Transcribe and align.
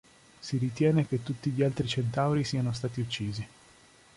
Si 0.39 0.57
ritiene 0.57 1.05
che 1.07 1.21
tutti 1.21 1.51
gli 1.51 1.61
altri 1.61 1.87
centauri 1.87 2.43
siano 2.43 2.73
stati 2.73 3.01
uccisi. 3.01 3.47